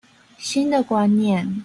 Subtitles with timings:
[0.39, 1.47] 新的觀念